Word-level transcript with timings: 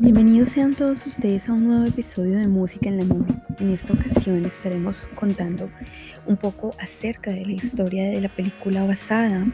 Bienvenidos 0.00 0.50
sean 0.50 0.76
todos 0.76 1.04
ustedes 1.08 1.48
a 1.48 1.52
un 1.54 1.66
nuevo 1.66 1.84
episodio 1.84 2.38
de 2.38 2.46
Música 2.46 2.88
en 2.88 2.98
la 2.98 3.04
Nube. 3.04 3.34
En 3.58 3.70
esta 3.70 3.94
ocasión 3.94 4.44
estaremos 4.44 5.08
contando 5.16 5.68
un 6.24 6.36
poco 6.36 6.70
acerca 6.78 7.32
de 7.32 7.44
la 7.44 7.54
historia 7.54 8.04
de 8.04 8.20
la 8.20 8.28
película 8.28 8.84
basada 8.84 9.44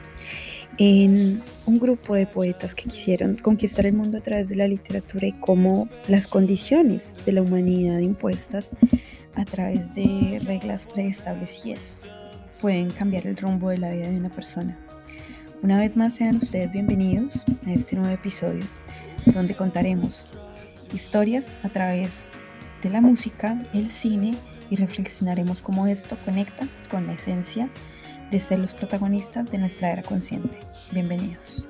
en 0.77 1.43
un 1.65 1.79
grupo 1.79 2.15
de 2.15 2.27
poetas 2.27 2.75
que 2.75 2.91
quisieron 2.91 3.37
conquistar 3.37 3.87
el 3.87 3.95
mundo 3.95 4.19
a 4.19 4.21
través 4.21 4.51
de 4.51 4.57
la 4.57 4.69
literatura 4.69 5.29
y 5.29 5.33
cómo 5.33 5.89
las 6.09 6.27
condiciones 6.27 7.17
de 7.25 7.33
la 7.33 7.41
humanidad 7.41 8.01
impuestas 8.01 8.73
a 9.37 9.47
través 9.47 9.95
de 9.95 10.43
reglas 10.45 10.87
preestablecidas 10.93 12.01
pueden 12.61 12.91
cambiar 12.91 13.27
el 13.27 13.39
rumbo 13.39 13.71
de 13.71 13.79
la 13.79 13.91
vida 13.95 14.11
de 14.11 14.19
una 14.19 14.31
persona. 14.31 14.79
Una 15.63 15.79
vez 15.79 15.97
más 15.97 16.13
sean 16.13 16.37
ustedes 16.37 16.71
bienvenidos 16.71 17.47
a 17.67 17.73
este 17.73 17.97
nuevo 17.97 18.13
episodio 18.13 18.67
donde 19.27 19.55
contaremos 19.55 20.29
historias 20.93 21.57
a 21.63 21.69
través 21.69 22.29
de 22.83 22.91
la 22.91 23.01
música, 23.01 23.63
el 23.73 23.91
cine 23.91 24.35
y 24.71 24.77
reflexionaremos 24.77 25.63
cómo 25.63 25.87
esto 25.87 26.17
conecta 26.25 26.67
con 26.91 27.07
la 27.07 27.15
esencia 27.15 27.71
de 28.31 28.41
ser 28.41 28.59
los 28.59 28.75
protagonistas 28.75 29.51
de 29.51 29.59
nuestra 29.59 29.91
era 29.91 30.03
consciente. 30.03 30.59
Bienvenidos. 30.93 31.67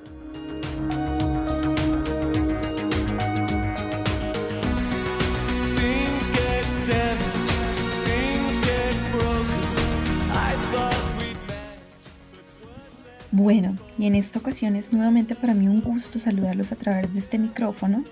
Bueno, 13.45 13.77
y 13.98 14.06
en 14.06 14.14
esta 14.14 14.39
ocasión 14.39 14.75
es 14.75 14.95
nuevamente 14.95 15.34
para 15.34 15.53
mí 15.53 15.69
un 15.69 15.83
gusto 15.83 16.19
saludarlos 16.19 16.73
a 16.73 16.77
través 16.77 17.12
de 17.12 17.19
este 17.19 17.37
micrófono 17.37 18.03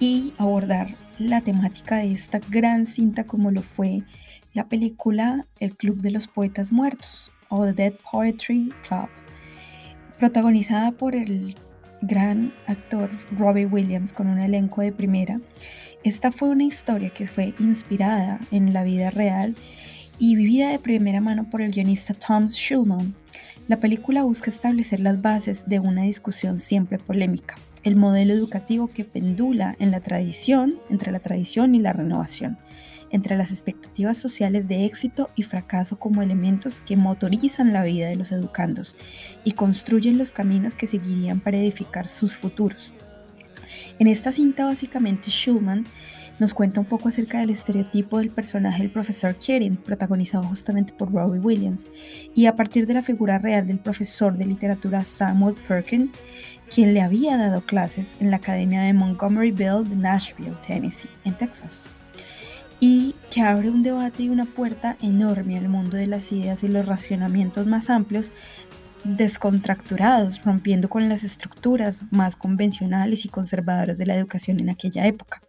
y 0.00 0.34
abordar 0.38 0.88
la 1.20 1.40
temática 1.40 1.98
de 1.98 2.10
esta 2.10 2.40
gran 2.50 2.86
cinta 2.86 3.26
como 3.26 3.52
lo 3.52 3.62
fue 3.62 4.02
la 4.54 4.68
película 4.68 5.46
El 5.60 5.76
Club 5.76 6.00
de 6.00 6.10
los 6.10 6.26
Poetas 6.26 6.72
Muertos 6.72 7.30
o 7.48 7.64
The 7.64 7.74
Dead 7.74 7.92
Poetry 8.10 8.72
Club, 8.88 9.08
protagonizada 10.18 10.90
por 10.90 11.14
el 11.14 11.54
gran 12.02 12.52
actor 12.66 13.08
Robbie 13.38 13.66
Williams 13.66 14.12
con 14.12 14.26
un 14.26 14.40
elenco 14.40 14.80
de 14.80 14.90
primera. 14.90 15.40
Esta 16.02 16.32
fue 16.32 16.48
una 16.48 16.64
historia 16.64 17.10
que 17.10 17.28
fue 17.28 17.54
inspirada 17.60 18.40
en 18.50 18.72
la 18.72 18.82
vida 18.82 19.10
real 19.10 19.54
y 20.18 20.34
vivida 20.34 20.70
de 20.70 20.80
primera 20.80 21.20
mano 21.20 21.48
por 21.50 21.62
el 21.62 21.70
guionista 21.70 22.14
Tom 22.14 22.48
Schulman. 22.48 23.14
La 23.68 23.80
película 23.80 24.22
busca 24.22 24.48
establecer 24.48 25.00
las 25.00 25.20
bases 25.20 25.64
de 25.66 25.80
una 25.80 26.02
discusión 26.02 26.56
siempre 26.56 26.98
polémica, 26.98 27.56
el 27.82 27.96
modelo 27.96 28.32
educativo 28.32 28.86
que 28.86 29.04
pendula 29.04 29.74
en 29.80 29.90
la 29.90 29.98
tradición, 29.98 30.76
entre 30.88 31.10
la 31.10 31.18
tradición 31.18 31.74
y 31.74 31.80
la 31.80 31.92
renovación, 31.92 32.58
entre 33.10 33.36
las 33.36 33.50
expectativas 33.50 34.18
sociales 34.18 34.68
de 34.68 34.84
éxito 34.84 35.30
y 35.34 35.42
fracaso 35.42 35.98
como 35.98 36.22
elementos 36.22 36.80
que 36.80 36.96
motorizan 36.96 37.72
la 37.72 37.82
vida 37.82 38.06
de 38.06 38.14
los 38.14 38.30
educandos 38.30 38.94
y 39.42 39.52
construyen 39.52 40.16
los 40.16 40.30
caminos 40.30 40.76
que 40.76 40.86
seguirían 40.86 41.40
para 41.40 41.58
edificar 41.58 42.06
sus 42.06 42.36
futuros. 42.36 42.94
En 43.98 44.06
esta 44.06 44.30
cinta 44.30 44.64
básicamente 44.66 45.28
Schulman 45.30 45.86
nos 46.38 46.54
cuenta 46.54 46.80
un 46.80 46.86
poco 46.86 47.08
acerca 47.08 47.38
del 47.38 47.50
estereotipo 47.50 48.18
del 48.18 48.30
personaje 48.30 48.82
del 48.82 48.90
profesor 48.90 49.34
Keating, 49.36 49.76
protagonizado 49.76 50.44
justamente 50.44 50.92
por 50.92 51.12
Robbie 51.12 51.40
Williams, 51.40 51.88
y 52.34 52.46
a 52.46 52.56
partir 52.56 52.86
de 52.86 52.94
la 52.94 53.02
figura 53.02 53.38
real 53.38 53.66
del 53.66 53.78
profesor 53.78 54.36
de 54.36 54.46
literatura 54.46 55.04
Samuel 55.04 55.54
Perkin, 55.66 56.12
quien 56.72 56.94
le 56.94 57.00
había 57.00 57.36
dado 57.36 57.60
clases 57.62 58.16
en 58.20 58.30
la 58.30 58.36
Academia 58.36 58.82
de 58.82 58.92
Montgomeryville 58.92 59.84
de 59.88 59.96
Nashville, 59.96 60.56
Tennessee, 60.66 61.08
en 61.24 61.36
Texas. 61.36 61.84
Y 62.78 63.14
que 63.30 63.40
abre 63.40 63.70
un 63.70 63.82
debate 63.82 64.24
y 64.24 64.28
una 64.28 64.44
puerta 64.44 64.96
enorme 65.00 65.56
al 65.56 65.68
mundo 65.68 65.96
de 65.96 66.06
las 66.06 66.30
ideas 66.32 66.62
y 66.62 66.68
los 66.68 66.84
racionamientos 66.84 67.66
más 67.66 67.88
amplios 67.88 68.32
descontracturados, 69.04 70.44
rompiendo 70.44 70.88
con 70.88 71.08
las 71.08 71.22
estructuras 71.22 72.02
más 72.10 72.36
convencionales 72.36 73.24
y 73.24 73.28
conservadoras 73.28 73.96
de 73.96 74.06
la 74.06 74.16
educación 74.16 74.60
en 74.60 74.68
aquella 74.68 75.06
época. 75.06 75.45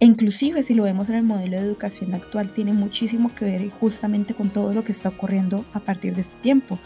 E 0.00 0.06
inclusive 0.06 0.62
si 0.62 0.74
lo 0.74 0.84
vemos 0.84 1.08
en 1.08 1.16
el 1.16 1.24
modelo 1.24 1.56
de 1.56 1.64
educación 1.64 2.14
actual, 2.14 2.50
tiene 2.50 2.72
muchísimo 2.72 3.34
que 3.34 3.44
ver 3.44 3.68
justamente 3.70 4.32
con 4.32 4.50
todo 4.50 4.72
lo 4.72 4.84
que 4.84 4.92
está 4.92 5.08
ocurriendo 5.08 5.64
a 5.72 5.80
partir 5.80 6.14
de 6.14 6.20
este 6.20 6.36
tiempo. 6.40 6.78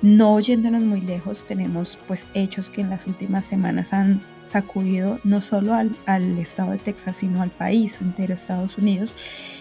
No 0.00 0.38
yéndonos 0.40 0.82
muy 0.82 1.00
lejos, 1.00 1.44
tenemos 1.46 1.98
pues 2.06 2.26
hechos 2.34 2.70
que 2.70 2.80
en 2.80 2.90
las 2.90 3.06
últimas 3.06 3.44
semanas 3.44 3.92
han 3.92 4.20
sacudido 4.46 5.18
no 5.24 5.40
solo 5.40 5.74
al, 5.74 5.90
al 6.06 6.38
estado 6.38 6.72
de 6.72 6.78
Texas, 6.78 7.16
sino 7.16 7.42
al 7.42 7.50
país 7.50 8.00
entero, 8.00 8.34
Estados 8.34 8.78
Unidos, 8.78 9.14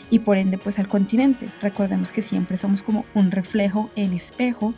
y 0.09 0.19
por 0.19 0.37
ende 0.37 0.57
pues 0.57 0.77
al 0.79 0.87
continente. 0.87 1.49
Recordemos 1.61 2.11
que 2.11 2.21
siempre 2.21 2.57
somos 2.57 2.83
como 2.83 3.05
un 3.13 3.31
reflejo 3.31 3.89
en 3.95 4.13
espejo 4.13 4.73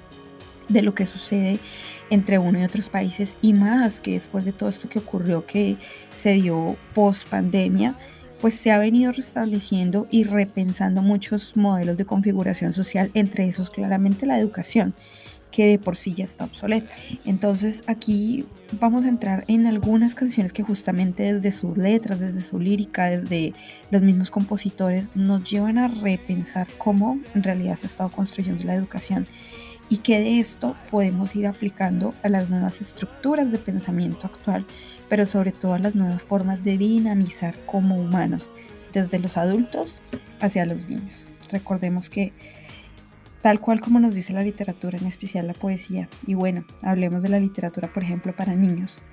de 0.70 0.82
lo 0.82 0.96
que 0.96 1.06
sucede 1.06 1.60
entre 2.10 2.40
uno 2.40 2.60
y 2.60 2.64
otros 2.64 2.90
países 2.90 3.38
y 3.42 3.54
más 3.54 4.02
que 4.02 4.12
después 4.12 4.46
de 4.46 4.54
todo 4.54 4.70
esto 4.70 4.90
que 4.90 5.00
ocurrió 5.00 5.46
que 5.46 5.78
se 6.12 6.34
dio 6.34 6.76
post 6.94 7.28
pandemia 7.28 7.98
pues 8.44 8.56
se 8.56 8.72
ha 8.72 8.78
venido 8.78 9.14
restableciendo 9.14 10.06
y 10.12 10.26
repensando 10.26 11.02
muchos 11.02 11.56
modelos 11.56 11.96
de 11.96 12.04
configuración 12.04 12.74
social, 12.74 13.10
entre 13.14 13.48
esos 13.48 13.70
claramente 13.70 14.26
la 14.26 14.38
educación, 14.38 14.94
que 15.50 15.66
de 15.68 15.80
por 15.80 15.96
sí 15.96 16.14
ya 16.14 16.26
está 16.26 16.44
obsoleta. 16.44 16.94
Entonces 17.24 17.84
aquí 17.88 18.46
vamos 18.82 19.06
a 19.06 19.08
entrar 19.08 19.46
en 19.48 19.66
algunas 19.66 20.14
canciones 20.14 20.52
que 20.52 20.62
justamente 20.62 21.32
desde 21.32 21.58
sus 21.58 21.78
letras, 21.78 22.20
desde 22.20 22.42
su 22.42 22.60
lírica, 22.60 23.06
desde 23.06 23.54
los 23.92 24.02
mismos 24.02 24.30
compositores, 24.30 25.16
nos 25.16 25.50
llevan 25.50 25.78
a 25.78 25.88
repensar 25.88 26.68
cómo 26.78 27.18
en 27.36 27.44
realidad 27.44 27.78
se 27.78 27.86
ha 27.86 27.90
estado 27.90 28.10
construyendo 28.10 28.66
la 28.66 28.76
educación 28.76 29.26
y 29.90 29.98
que 29.98 30.20
de 30.20 30.40
esto 30.40 30.76
podemos 30.90 31.36
ir 31.36 31.48
aplicando 31.48 32.14
a 32.24 32.30
las 32.30 32.50
nuevas 32.50 32.82
estructuras 32.82 33.52
de 33.52 33.60
pensamiento 33.60 34.28
actual 34.28 34.66
pero 35.14 35.28
sobre 35.28 35.52
todo 35.52 35.78
las 35.78 35.94
nuevas 35.94 36.24
formas 36.24 36.64
de 36.64 36.76
dinamizar 36.76 37.54
como 37.68 37.96
humanos, 37.98 38.50
desde 38.94 39.20
los 39.20 39.38
adultos 39.38 40.02
hacia 40.40 40.66
los 40.66 40.90
niños. 40.90 41.30
Recordemos 41.52 42.10
que 42.10 42.34
tal 43.44 43.60
cual 43.60 43.80
como 43.80 44.00
nos 44.00 44.16
dice 44.16 44.34
la 44.34 44.42
literatura, 44.42 44.98
en 44.98 45.06
especial 45.06 45.46
la 45.46 45.54
poesía, 45.54 46.10
y 46.26 46.34
bueno, 46.34 46.66
hablemos 46.82 47.22
de 47.22 47.30
la 47.30 47.40
literatura, 47.40 47.94
por 47.94 48.02
ejemplo, 48.02 48.36
para 48.36 48.56
niños. 48.56 49.04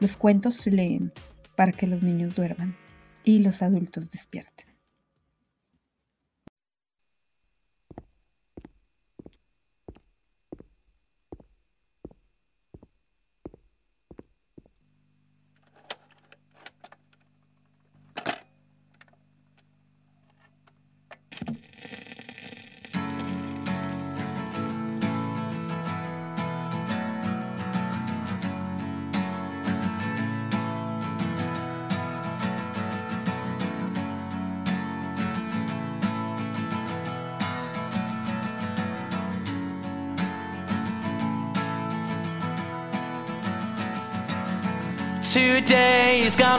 Los 0.00 0.16
cuentos 0.16 0.56
se 0.56 0.70
leen 0.70 1.12
para 1.56 1.72
que 1.72 1.86
los 1.86 2.02
niños 2.02 2.34
duerman 2.34 2.74
y 3.22 3.40
los 3.40 3.60
adultos 3.60 4.08
despierten. 4.08 4.69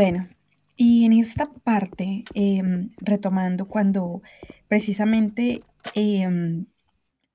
Bueno, 0.00 0.30
y 0.78 1.04
en 1.04 1.12
esta 1.12 1.52
parte, 1.62 2.24
em, 2.32 2.88
retomando 3.02 3.68
cuando 3.68 4.22
precisamente 4.66 5.60
em, 5.94 6.64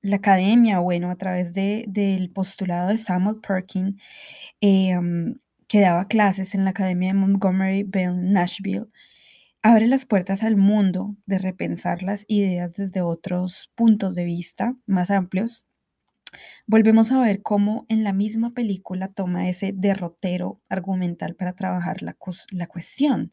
la 0.02 0.16
academia, 0.16 0.80
bueno, 0.80 1.12
a 1.12 1.16
través 1.16 1.54
de, 1.54 1.84
del 1.86 2.28
postulado 2.32 2.88
de 2.88 2.98
Samuel 2.98 3.36
Perkin, 3.40 4.00
em, 4.60 5.38
que 5.68 5.80
daba 5.80 6.08
clases 6.08 6.56
en 6.56 6.64
la 6.64 6.70
Academia 6.70 7.12
de 7.12 7.20
Montgomery 7.20 7.84
Bell, 7.84 8.32
Nashville, 8.32 8.86
abre 9.62 9.86
las 9.86 10.04
puertas 10.06 10.42
al 10.42 10.56
mundo 10.56 11.16
de 11.26 11.38
repensar 11.38 12.02
las 12.02 12.24
ideas 12.28 12.72
desde 12.74 13.00
otros 13.02 13.70
puntos 13.76 14.16
de 14.16 14.24
vista 14.24 14.74
más 14.86 15.12
amplios. 15.12 15.66
Volvemos 16.66 17.12
a 17.12 17.20
ver 17.20 17.42
cómo 17.42 17.86
en 17.88 18.04
la 18.04 18.12
misma 18.12 18.52
película 18.54 19.08
toma 19.08 19.48
ese 19.48 19.72
derrotero 19.74 20.60
argumental 20.68 21.34
para 21.36 21.54
trabajar 21.54 22.02
la, 22.02 22.16
la 22.50 22.66
cuestión, 22.66 23.32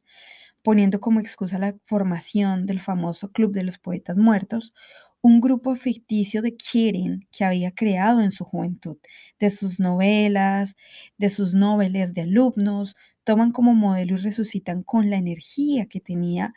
poniendo 0.64 1.00
como 1.00 1.20
excusa 1.20 1.60
la 1.60 1.76
formación 1.84 2.66
del 2.66 2.80
famoso 2.80 3.32
Club 3.32 3.54
de 3.54 3.64
los 3.64 3.78
Poetas 3.78 4.18
Muertos, 4.18 4.74
un 5.22 5.40
grupo 5.40 5.76
ficticio 5.76 6.42
de 6.42 6.56
Keating 6.58 7.28
que 7.32 7.46
había 7.46 7.72
creado 7.72 8.22
en 8.22 8.32
su 8.32 8.44
juventud, 8.44 8.98
de 9.40 9.50
sus 9.52 9.80
novelas, 9.80 10.76
de 11.18 11.30
sus 11.30 11.54
noveles 11.56 12.14
de 12.14 12.22
alumnos, 12.22 12.96
toman 13.24 13.52
como 13.54 13.74
modelo 13.74 14.16
y 14.16 14.22
resucitan 14.22 14.84
con 14.84 15.10
la 15.10 15.18
energía 15.18 15.86
que 15.88 16.02
tenía 16.02 16.54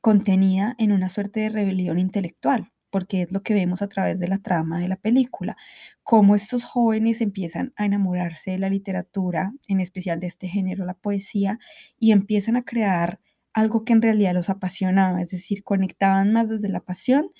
contenida 0.00 0.74
en 0.78 0.92
una 0.92 1.08
suerte 1.10 1.40
de 1.40 1.50
rebelión 1.50 1.98
intelectual, 1.98 2.72
porque 2.90 3.22
es 3.22 3.32
lo 3.32 3.42
que 3.42 3.54
vemos 3.54 3.82
a 3.82 3.88
través 3.88 4.18
de 4.20 4.28
la 4.28 4.38
trama 4.38 4.78
de 4.80 4.88
la 4.88 4.96
película, 4.96 5.56
cómo 6.02 6.34
estos 6.34 6.64
jóvenes 6.64 7.20
empiezan 7.20 7.72
a 7.76 7.84
enamorarse 7.86 8.52
de 8.52 8.58
la 8.58 8.68
literatura, 8.68 9.52
en 9.68 9.80
especial 9.80 10.20
de 10.20 10.26
este 10.26 10.48
género, 10.48 10.84
la 10.84 10.94
poesía, 10.94 11.58
y 11.98 12.12
empiezan 12.12 12.56
a 12.56 12.64
crear 12.64 13.20
algo 13.52 13.84
que 13.84 13.92
en 13.92 14.02
realidad 14.02 14.34
los 14.34 14.50
apasionaba, 14.50 15.22
es 15.22 15.30
decir, 15.30 15.64
conectaban 15.64 16.32
más 16.32 16.48
desde 16.48 16.68
la 16.68 16.80
pasión 16.80 17.30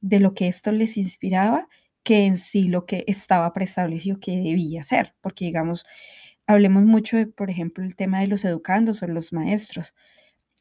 de 0.00 0.20
lo 0.20 0.34
que 0.34 0.48
esto 0.48 0.72
les 0.72 0.96
inspiraba 0.96 1.68
que 2.02 2.26
en 2.26 2.38
sí 2.38 2.68
lo 2.68 2.86
que 2.86 3.04
estaba 3.06 3.52
preestablecido 3.52 4.18
que 4.20 4.36
debía 4.38 4.82
ser, 4.82 5.14
porque 5.20 5.44
digamos, 5.44 5.84
hablemos 6.46 6.84
mucho 6.84 7.16
de, 7.16 7.26
por 7.26 7.50
ejemplo, 7.50 7.84
el 7.84 7.96
tema 7.96 8.20
de 8.20 8.28
los 8.28 8.44
educandos 8.44 9.02
o 9.02 9.06
los 9.08 9.32
maestros. 9.32 9.94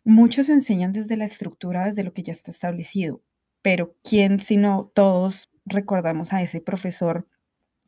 Muchos 0.04 0.50
enseñan 0.50 0.92
desde 0.94 1.18
la 1.18 1.26
estructura, 1.26 1.86
desde 1.86 2.04
lo 2.04 2.14
que 2.14 2.24
ya 2.24 2.34
está 2.34 2.52
establecido, 2.52 3.22
pero 3.68 3.98
¿quién 4.02 4.40
sino 4.40 4.94
todos 4.96 5.50
recordamos 5.66 6.32
a 6.32 6.42
ese 6.42 6.62
profesor 6.62 7.28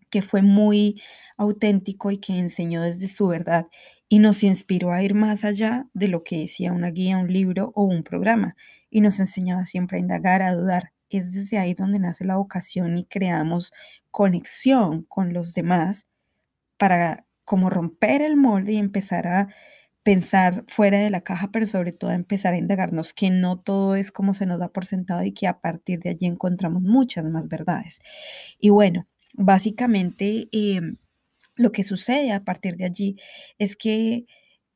que 0.09 0.21
fue 0.21 0.41
muy 0.41 1.01
auténtico 1.37 2.11
y 2.11 2.17
que 2.17 2.37
enseñó 2.37 2.81
desde 2.81 3.07
su 3.07 3.29
verdad 3.29 3.67
y 4.09 4.19
nos 4.19 4.43
inspiró 4.43 4.91
a 4.91 5.01
ir 5.03 5.13
más 5.13 5.45
allá 5.45 5.87
de 5.93 6.09
lo 6.09 6.25
que 6.25 6.39
decía 6.39 6.73
una 6.73 6.91
guía, 6.91 7.17
un 7.17 7.31
libro 7.31 7.71
o 7.75 7.83
un 7.83 8.03
programa 8.03 8.57
y 8.89 8.99
nos 8.99 9.21
enseñaba 9.21 9.65
siempre 9.65 9.95
a 9.95 10.01
indagar, 10.01 10.41
a 10.41 10.53
dudar. 10.53 10.91
Es 11.09 11.31
desde 11.31 11.57
ahí 11.57 11.75
donde 11.75 11.99
nace 11.99 12.25
la 12.25 12.35
vocación 12.35 12.97
y 12.97 13.05
creamos 13.05 13.71
conexión 14.11 15.03
con 15.03 15.31
los 15.31 15.53
demás 15.53 16.07
para 16.77 17.25
como 17.45 17.69
romper 17.69 18.21
el 18.21 18.35
molde 18.35 18.73
y 18.73 18.77
empezar 18.79 19.27
a 19.27 19.47
pensar 20.03 20.65
fuera 20.67 20.99
de 20.99 21.09
la 21.09 21.21
caja, 21.21 21.51
pero 21.51 21.67
sobre 21.67 21.91
todo 21.93 22.11
empezar 22.11 22.53
a 22.53 22.57
indagarnos 22.57 23.13
que 23.13 23.29
no 23.29 23.59
todo 23.59 23.95
es 23.95 24.11
como 24.11 24.33
se 24.33 24.45
nos 24.45 24.59
da 24.59 24.69
por 24.69 24.85
sentado 24.85 25.23
y 25.23 25.33
que 25.33 25.47
a 25.47 25.59
partir 25.61 25.99
de 25.99 26.11
allí 26.11 26.25
encontramos 26.25 26.81
muchas 26.81 27.29
más 27.29 27.47
verdades. 27.49 27.99
Y 28.59 28.69
bueno, 28.69 29.07
básicamente 29.33 30.49
em, 30.51 30.97
lo 31.55 31.71
que 31.71 31.83
sucede 31.83 32.31
a 32.33 32.43
partir 32.43 32.77
de 32.77 32.85
allí 32.85 33.17
es 33.59 33.75
que 33.75 34.25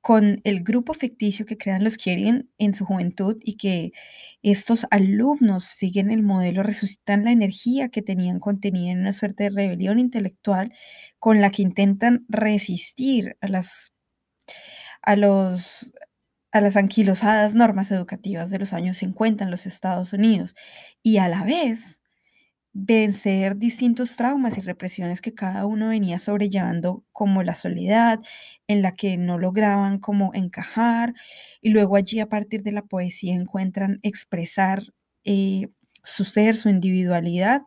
con 0.02 0.42
el 0.44 0.64
grupo 0.64 0.94
ficticio 0.94 1.46
que 1.46 1.58
crean 1.58 1.82
los 1.82 1.96
Kirin 1.96 2.52
en 2.58 2.74
su 2.76 2.84
juventud 2.86 3.38
y 3.42 3.56
que 3.56 3.94
estos 4.42 4.86
alumnos 4.92 5.64
siguen 5.64 6.12
el 6.12 6.24
modelo, 6.24 6.62
resucitan 6.62 7.24
la 7.24 7.32
energía 7.32 7.88
que 7.88 8.02
tenían 8.02 8.42
contenida 8.42 8.92
en 8.92 9.00
una 9.00 9.14
suerte 9.14 9.46
de 9.46 9.52
rebelión 9.52 10.00
intelectual 10.00 10.74
con 11.20 11.40
la 11.40 11.52
que 11.52 11.62
intentan 11.62 12.26
resistir 12.28 13.38
a 13.40 13.48
las, 13.48 13.94
a 15.04 15.16
los, 15.16 15.94
a 16.52 16.62
las 16.62 16.76
anquilosadas 16.78 17.56
normas 17.56 17.92
educativas 17.92 18.50
de 18.50 18.60
los 18.60 18.74
años 18.74 18.98
50 18.98 19.44
en 19.44 19.52
los 19.52 19.66
Estados 19.68 20.14
Unidos 20.14 20.56
y 21.04 21.18
a 21.18 21.28
la 21.30 21.44
vez 21.44 22.02
vencer 22.74 23.58
distintos 23.58 24.16
traumas 24.16 24.58
y 24.58 24.62
represiones 24.62 25.22
que 25.22 25.34
cada 25.36 25.66
uno 25.68 25.90
venía 25.90 26.18
sobrellevando 26.20 27.04
como 27.12 27.44
la 27.44 27.54
soledad, 27.56 28.20
en 28.68 28.82
la 28.82 28.94
que 28.94 29.16
no 29.18 29.38
lograban 29.40 30.00
como 30.00 30.34
encajar, 30.34 31.14
y 31.62 31.70
luego 31.70 31.96
allí 31.98 32.20
a 32.20 32.30
partir 32.30 32.64
de 32.64 32.72
la 32.72 32.82
poesía 32.84 33.36
encuentran 33.36 34.00
expresar 34.02 34.84
eh, 35.24 35.68
su 36.04 36.26
ser, 36.26 36.58
su 36.58 36.70
individualidad 36.70 37.62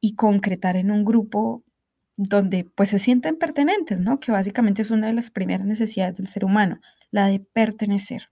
y 0.00 0.14
concretar 0.16 0.76
en 0.76 0.90
un 0.90 1.04
grupo 1.04 1.62
donde 2.16 2.64
pues 2.74 2.90
se 2.90 2.98
sienten 2.98 3.36
pertenentes, 3.36 4.00
¿no? 4.00 4.20
Que 4.20 4.32
básicamente 4.32 4.82
es 4.82 4.90
una 4.90 5.08
de 5.08 5.12
las 5.12 5.30
primeras 5.30 5.66
necesidades 5.66 6.16
del 6.16 6.26
ser 6.26 6.44
humano, 6.44 6.80
la 7.10 7.26
de 7.26 7.40
pertenecer. 7.40 8.30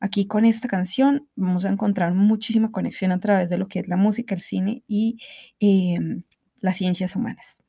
Aquí 0.00 0.26
con 0.26 0.44
esta 0.44 0.68
canción 0.68 1.28
vamos 1.36 1.64
a 1.64 1.68
encontrar 1.68 2.12
muchísima 2.14 2.72
conexión 2.72 3.12
a 3.12 3.20
través 3.20 3.50
de 3.50 3.58
lo 3.58 3.68
que 3.68 3.80
es 3.80 3.88
la 3.88 3.96
música, 3.96 4.34
el 4.34 4.40
cine 4.40 4.82
y 4.88 5.18
em, 5.60 6.22
las 6.60 6.76
ciencias 6.76 7.14
humanas. 7.14 7.61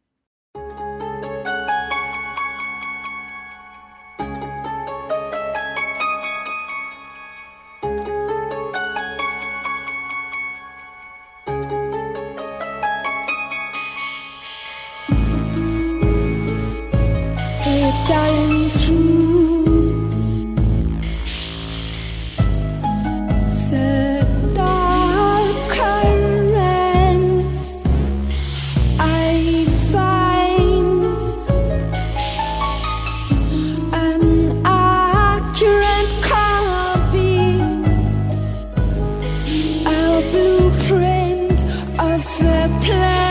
a 42.64 42.70
plan. 42.80 43.23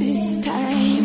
this 0.00 0.38
time. 0.38 0.99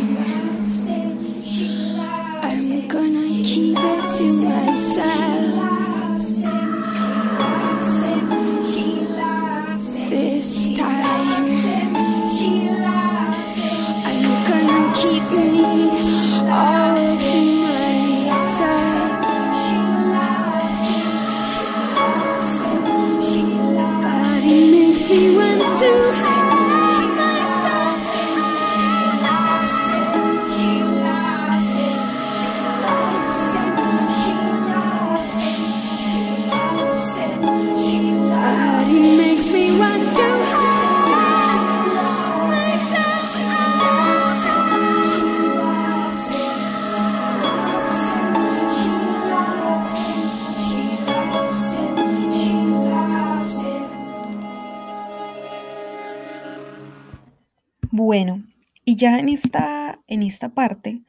Bueno, 57.97 58.43
y 58.83 58.97
ya 58.97 59.19
en 59.19 59.29
esta, 59.29 60.01
en 60.07 60.21
esta 60.21 60.49
parte 60.53 61.03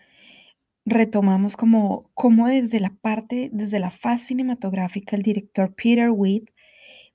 retomamos 0.84 1.56
como, 1.56 2.10
como 2.14 2.48
desde 2.48 2.80
la 2.80 2.90
parte, 2.90 3.50
desde 3.52 3.80
la 3.80 3.90
faz 3.90 4.22
cinematográfica, 4.22 5.16
el 5.16 5.22
director 5.22 5.74
Peter 5.74 6.10
Witt 6.12 6.50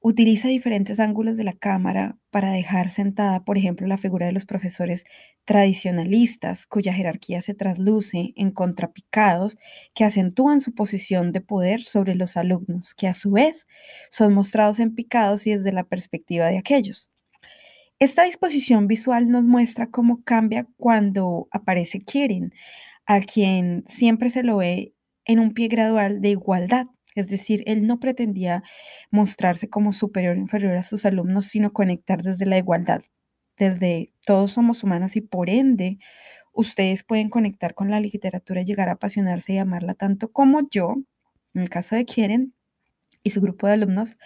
utiliza 0.02 0.50
diferentes 0.50 1.00
ángulos 1.00 1.38
de 1.38 1.46
la 1.46 1.54
cámara 1.54 2.18
para 2.32 2.52
dejar 2.52 2.92
sentada, 2.92 3.46
por 3.46 3.58
ejemplo, 3.60 3.88
la 3.88 4.00
figura 4.00 4.28
de 4.28 4.34
los 4.34 4.46
profesores 4.46 5.06
tradicionalistas, 5.46 6.68
cuya 6.68 6.94
jerarquía 6.94 7.42
se 7.42 7.54
trasluce 7.54 8.34
en 8.38 8.52
contrapicados 8.52 9.58
que 9.94 10.06
acentúan 10.06 10.62
su 10.62 10.74
posición 10.76 11.34
de 11.34 11.42
poder 11.42 11.84
sobre 11.84 12.16
los 12.16 12.38
alumnos, 12.38 12.96
que 12.96 13.08
a 13.08 13.14
su 13.14 13.34
vez 13.34 13.68
son 14.10 14.34
mostrados 14.34 14.80
en 14.80 14.96
picados 14.96 15.48
y 15.48 15.54
desde 15.54 15.74
la 15.74 15.86
perspectiva 15.86 16.48
de 16.48 16.58
aquellos. 16.58 17.11
Esta 18.02 18.24
disposición 18.24 18.88
visual 18.88 19.30
nos 19.30 19.44
muestra 19.44 19.92
cómo 19.92 20.24
cambia 20.24 20.68
cuando 20.76 21.48
aparece 21.52 22.00
Kirin, 22.00 22.52
a 23.06 23.20
quien 23.20 23.84
siempre 23.88 24.32
se 24.32 24.42
lo 24.42 24.58
ve 24.58 24.96
en 25.26 25.38
un 25.38 25.54
pie 25.54 25.68
gradual 25.68 26.20
de 26.20 26.30
igualdad. 26.30 26.88
Es 27.14 27.28
decir, 27.28 27.62
él 27.68 27.86
no 27.86 28.00
pretendía 28.00 28.64
mostrarse 29.12 29.70
como 29.70 29.94
superior 29.94 30.36
o 30.36 30.40
inferior 30.40 30.76
a 30.78 30.82
sus 30.82 31.06
alumnos, 31.06 31.46
sino 31.46 31.74
conectar 31.74 32.24
desde 32.24 32.48
la 32.48 32.58
igualdad, 32.58 33.04
desde 33.56 34.12
todos 34.26 34.54
somos 34.54 34.84
humanos 34.84 35.16
y 35.16 35.22
por 35.22 35.52
ende 35.52 36.00
ustedes 36.54 37.04
pueden 37.04 37.30
conectar 37.30 37.76
con 37.76 37.92
la 37.92 38.00
literatura 38.00 38.64
llegar 38.64 38.90
a 38.90 38.94
apasionarse 38.94 39.54
y 39.54 39.58
amarla 39.60 39.94
tanto 39.94 40.32
como 40.32 40.68
yo, 40.72 40.96
en 41.54 41.62
el 41.62 41.70
caso 41.70 41.96
de 41.96 42.06
Quieren 42.06 42.56
y 43.24 43.30
su 43.30 43.42
grupo 43.42 43.68
de 43.68 43.74
alumnos, 43.74 44.18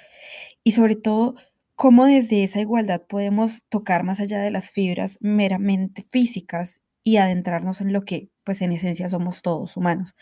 y 0.64 0.72
sobre 0.72 0.96
todo 0.96 1.36
cómo 1.76 2.06
desde 2.06 2.44
esa 2.44 2.62
igualdad 2.62 3.04
podemos 3.08 3.64
tocar 3.70 4.04
más 4.04 4.20
allá 4.20 4.40
de 4.42 4.52
las 4.52 4.70
fibras 4.72 5.18
meramente 5.22 6.06
físicas 6.12 6.82
y 7.04 7.18
adentrarnos 7.18 7.82
en 7.82 7.94
lo 7.94 8.04
que, 8.04 8.30
pues 8.44 8.62
en 8.62 8.72
esencia, 8.72 9.10
somos 9.10 9.42
todos 9.42 9.78
humanos 9.78 10.16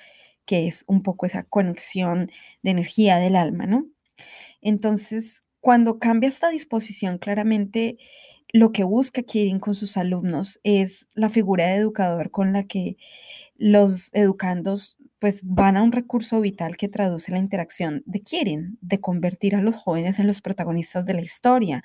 que 0.45 0.67
es 0.67 0.83
un 0.87 1.03
poco 1.03 1.25
esa 1.25 1.43
conexión 1.43 2.29
de 2.63 2.71
energía 2.71 3.17
del 3.17 3.35
alma, 3.35 3.65
¿no? 3.65 3.87
Entonces, 4.61 5.43
cuando 5.61 5.99
cambia 5.99 6.29
esta 6.29 6.49
disposición, 6.49 7.17
claramente 7.17 7.97
lo 8.51 8.71
que 8.71 8.83
busca 8.83 9.23
Kirin 9.23 9.59
con 9.59 9.75
sus 9.75 9.97
alumnos 9.97 10.59
es 10.63 11.07
la 11.13 11.29
figura 11.29 11.67
de 11.67 11.75
educador 11.75 12.31
con 12.31 12.53
la 12.53 12.63
que 12.63 12.97
los 13.57 14.13
educandos 14.13 14.97
pues 15.23 15.39
van 15.41 15.77
a 15.77 15.83
un 15.83 15.93
recurso 15.93 16.41
vital 16.41 16.75
que 16.75 16.89
traduce 16.89 17.31
la 17.31 17.37
interacción 17.37 18.03
de 18.05 18.19
Kirin, 18.19 18.77
de 18.81 18.99
convertir 18.99 19.55
a 19.55 19.61
los 19.61 19.73
jóvenes 19.73 20.19
en 20.19 20.27
los 20.27 20.41
protagonistas 20.41 21.05
de 21.05 21.13
la 21.13 21.21
historia, 21.21 21.81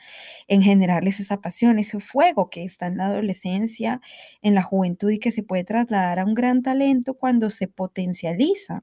en 0.49 0.61
generarles 0.61 1.21
esa 1.21 1.41
pasión, 1.41 1.79
ese 1.79 2.01
fuego 2.01 2.51
que 2.51 2.65
está 2.65 2.89
en 2.89 2.97
la 2.97 3.07
adolescencia, 3.07 4.01
en 4.43 4.57
la 4.57 4.65
juventud 4.65 5.13
y 5.13 5.21
que 5.21 5.31
se 5.31 5.45
puede 5.45 5.63
trasladar 5.63 6.19
a 6.19 6.25
un 6.25 6.35
gran 6.35 6.63
talento 6.63 7.15
cuando 7.15 7.49
se 7.49 7.69
potencializa. 7.69 8.83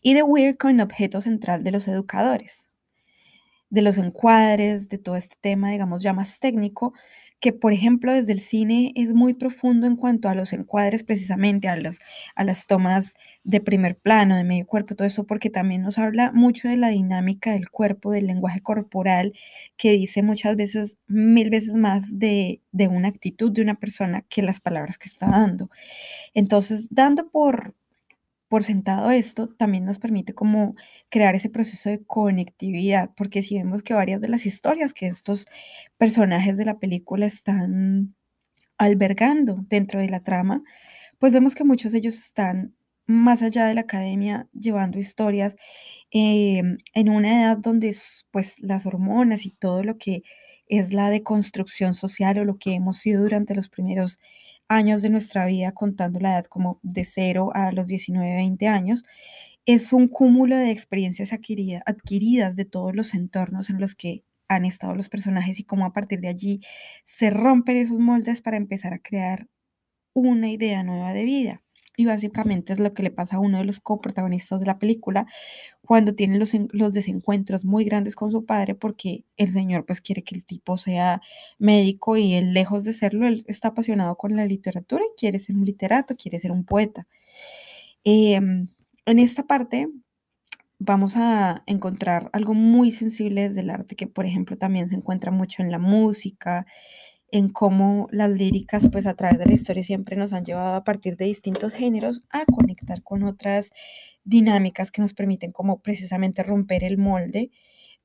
Y 0.00 0.14
de 0.14 0.22
Weir 0.22 0.56
con 0.56 0.80
objeto 0.80 1.20
central 1.20 1.64
de 1.64 1.72
los 1.72 1.88
educadores, 1.88 2.70
de 3.68 3.82
los 3.82 3.98
encuadres, 3.98 4.88
de 4.88 4.98
todo 4.98 5.16
este 5.16 5.34
tema, 5.40 5.72
digamos, 5.72 6.04
ya 6.04 6.12
más 6.12 6.38
técnico, 6.38 6.94
que 7.44 7.52
por 7.52 7.74
ejemplo 7.74 8.10
desde 8.10 8.32
el 8.32 8.40
cine 8.40 8.90
es 8.94 9.12
muy 9.12 9.34
profundo 9.34 9.86
en 9.86 9.96
cuanto 9.96 10.30
a 10.30 10.34
los 10.34 10.54
encuadres, 10.54 11.04
precisamente 11.04 11.68
a 11.68 11.76
las, 11.76 11.98
a 12.34 12.42
las 12.42 12.66
tomas 12.66 13.16
de 13.42 13.60
primer 13.60 13.98
plano, 13.98 14.34
de 14.34 14.44
medio 14.44 14.64
cuerpo, 14.64 14.94
todo 14.94 15.06
eso, 15.06 15.26
porque 15.26 15.50
también 15.50 15.82
nos 15.82 15.98
habla 15.98 16.32
mucho 16.32 16.68
de 16.68 16.78
la 16.78 16.88
dinámica 16.88 17.52
del 17.52 17.68
cuerpo, 17.68 18.12
del 18.12 18.28
lenguaje 18.28 18.62
corporal, 18.62 19.34
que 19.76 19.92
dice 19.92 20.22
muchas 20.22 20.56
veces, 20.56 20.96
mil 21.06 21.50
veces 21.50 21.74
más 21.74 22.18
de, 22.18 22.62
de 22.72 22.88
una 22.88 23.08
actitud 23.08 23.52
de 23.52 23.60
una 23.60 23.74
persona 23.74 24.22
que 24.22 24.40
las 24.40 24.60
palabras 24.60 24.96
que 24.96 25.10
está 25.10 25.26
dando. 25.26 25.68
Entonces, 26.32 26.88
dando 26.90 27.28
por, 27.28 27.74
por 28.48 28.64
sentado 28.64 29.10
esto, 29.10 29.48
también 29.48 29.84
nos 29.84 29.98
permite 29.98 30.34
como 30.34 30.74
crear 31.10 31.34
ese 31.34 31.50
proceso 31.50 31.90
de 31.90 32.04
conectividad, 32.04 33.10
porque 33.16 33.42
si 33.42 33.56
vemos 33.56 33.82
que 33.82 33.94
varias 33.94 34.20
de 34.20 34.28
las 34.28 34.46
historias 34.46 34.94
que 34.94 35.06
estos 35.06 35.46
personajes 35.98 36.56
de 36.56 36.64
la 36.66 36.78
película 36.78 37.26
están 37.26 38.14
albergando 38.78 39.56
dentro 39.68 40.00
de 40.00 40.08
la 40.08 40.22
trama, 40.22 40.62
pues 41.18 41.32
vemos 41.32 41.54
que 41.54 41.64
muchos 41.64 41.92
de 41.92 41.98
ellos 41.98 42.14
están 42.18 42.74
más 43.06 43.42
allá 43.42 43.66
de 43.66 43.74
la 43.74 43.82
academia 43.82 44.48
llevando 44.54 44.98
historias 44.98 45.56
em, 46.10 46.78
en 46.94 47.08
una 47.10 47.42
edad 47.42 47.58
donde 47.58 47.96
pues 48.30 48.60
las 48.60 48.86
hormonas 48.86 49.46
y 49.46 49.50
todo 49.50 49.82
lo 49.82 49.98
que 49.98 50.22
es 50.68 50.92
la 50.92 51.10
deconstrucción 51.10 51.94
social 51.94 52.38
o 52.38 52.44
lo 52.44 52.58
que 52.58 52.74
hemos 52.74 52.98
sido 52.98 53.22
durante 53.22 53.54
los 53.54 53.68
primeros 53.68 54.18
años 54.74 55.02
de 55.02 55.10
nuestra 55.10 55.46
vida, 55.46 55.72
contando 55.72 56.20
la 56.20 56.32
edad 56.34 56.46
como 56.46 56.80
de 56.82 57.04
0 57.04 57.52
a 57.54 57.72
los 57.72 57.86
19, 57.86 58.36
20 58.36 58.68
años, 58.68 59.04
es 59.66 59.92
un 59.92 60.08
cúmulo 60.08 60.56
de 60.58 60.70
experiencias 60.70 61.32
adquiridas 61.32 62.56
de 62.56 62.64
todos 62.66 62.94
los 62.94 63.14
entornos 63.14 63.70
en 63.70 63.80
los 63.80 63.94
que 63.94 64.22
han 64.48 64.64
estado 64.66 64.94
los 64.94 65.08
personajes 65.08 65.60
y 65.60 65.64
cómo 65.64 65.86
a 65.86 65.92
partir 65.92 66.20
de 66.20 66.28
allí 66.28 66.60
se 67.06 67.30
rompen 67.30 67.78
esos 67.78 67.98
moldes 67.98 68.42
para 68.42 68.58
empezar 68.58 68.94
a 68.94 69.00
crear 69.00 69.48
una 70.14 70.50
idea 70.50 70.84
nueva 70.84 71.14
de 71.14 71.24
vida. 71.24 71.63
Y 71.96 72.06
básicamente 72.06 72.72
es 72.72 72.78
lo 72.80 72.92
que 72.92 73.02
le 73.02 73.10
pasa 73.10 73.36
a 73.36 73.40
uno 73.40 73.58
de 73.58 73.64
los 73.64 73.80
coprotagonistas 73.80 74.60
de 74.60 74.66
la 74.66 74.78
película 74.78 75.26
cuando 75.82 76.14
tiene 76.14 76.38
los, 76.38 76.52
los 76.72 76.92
desencuentros 76.92 77.64
muy 77.64 77.84
grandes 77.84 78.16
con 78.16 78.30
su 78.30 78.44
padre 78.44 78.74
porque 78.74 79.24
el 79.36 79.52
señor 79.52 79.86
pues 79.86 80.00
quiere 80.00 80.24
que 80.24 80.34
el 80.34 80.44
tipo 80.44 80.76
sea 80.76 81.20
médico 81.58 82.16
y 82.16 82.34
él 82.34 82.52
lejos 82.52 82.84
de 82.84 82.92
serlo, 82.92 83.26
él 83.26 83.44
está 83.48 83.68
apasionado 83.68 84.16
con 84.16 84.34
la 84.36 84.46
literatura 84.46 85.02
y 85.04 85.18
quiere 85.18 85.38
ser 85.38 85.56
un 85.56 85.64
literato, 85.64 86.16
quiere 86.16 86.38
ser 86.38 86.52
un 86.52 86.64
poeta. 86.64 87.06
Em, 88.04 88.68
en 89.06 89.18
esta 89.18 89.44
parte 89.46 89.88
vamos 90.78 91.16
a 91.16 91.62
encontrar 91.66 92.30
algo 92.32 92.54
muy 92.54 92.90
sensible 92.90 93.48
desde 93.48 93.60
el 93.60 93.70
arte 93.70 93.96
que 93.96 94.06
por 94.06 94.26
ejemplo 94.26 94.56
también 94.58 94.88
se 94.88 94.96
encuentra 94.96 95.30
mucho 95.30 95.62
en 95.62 95.70
la 95.70 95.78
música, 95.78 96.66
en 97.30 97.48
cómo 97.48 98.08
las 98.12 98.30
líricas, 98.30 98.88
pues 98.92 99.06
a 99.06 99.14
través 99.14 99.38
de 99.38 99.46
la 99.46 99.54
historia 99.54 99.82
siempre 99.82 100.16
nos 100.16 100.32
han 100.32 100.44
llevado 100.44 100.74
a 100.74 100.84
partir 100.84 101.16
de 101.16 101.26
distintos 101.26 101.72
géneros 101.72 102.22
a 102.30 102.44
conectar 102.44 103.02
con 103.02 103.24
otras 103.24 103.70
dinámicas 104.24 104.90
que 104.90 105.02
nos 105.02 105.14
permiten 105.14 105.52
como 105.52 105.80
precisamente 105.82 106.42
romper 106.42 106.84
el 106.84 106.98
molde 106.98 107.50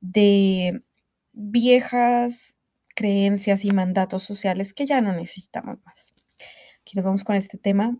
de 0.02 0.84
viejas 1.34 2.56
creencias 2.96 3.66
y 3.66 3.72
mandatos 3.72 4.24
sociales 4.24 4.74
que 4.74 4.86
ya 4.86 5.02
no 5.02 5.14
necesitamos 5.14 5.78
más. 5.86 6.14
Aquí 6.82 6.96
nos 6.96 7.06
vamos 7.06 7.24
con 7.24 7.36
este 7.36 7.58
tema 7.58 7.98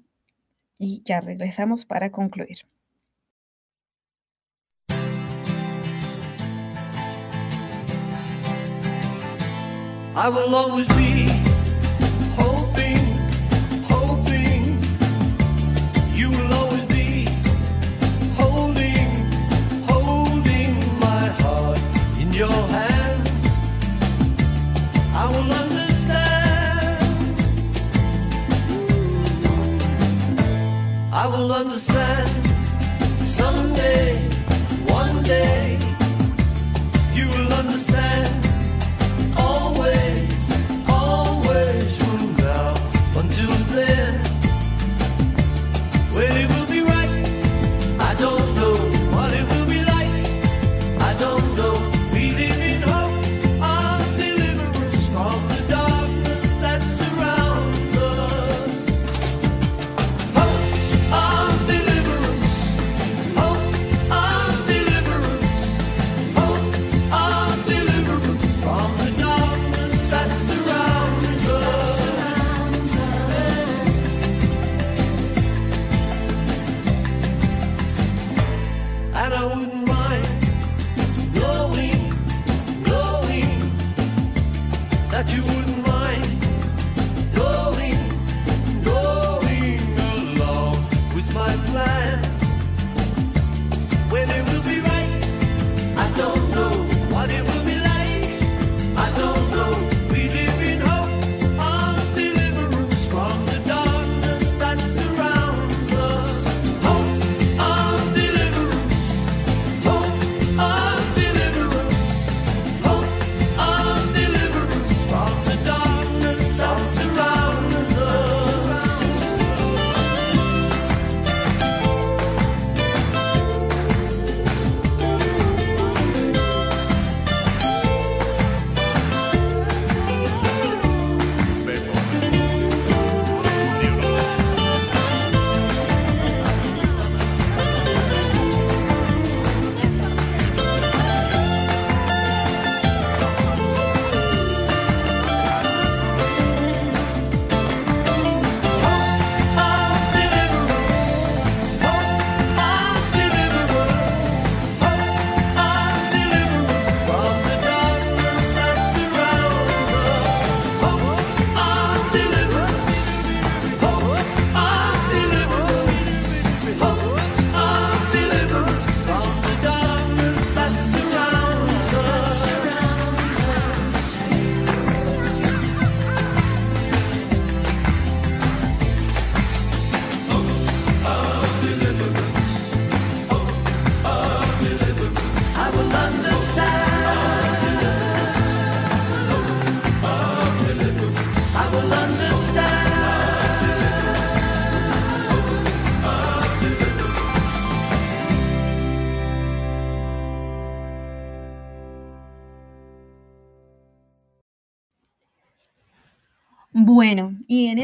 y 0.80 1.04
ya 1.06 1.22
regresamos 1.22 1.86
para 1.86 2.12
concluir. 2.12 2.60
I 10.16 10.28
will 10.28 10.54
always 10.54 10.88
be 10.90 11.28
hoping, 12.36 12.98
hoping 13.88 14.78
you 16.14 16.30
will 16.30 16.54
always 16.54 16.86
be 16.86 17.26
holding, 18.36 19.08
holding 19.88 20.74
my 21.00 21.28
heart 21.42 21.80
in 22.20 22.34
your 22.34 22.52
hand. 22.52 23.30
I 25.16 25.26
will 25.28 25.52
understand. 25.64 27.00
I 31.14 31.28
will 31.28 31.52
understand 31.54 32.30
someday, 33.26 34.18
one 34.88 35.24
day. 35.24 35.80
You 37.14 37.28
will 37.30 37.54
understand 37.54 38.49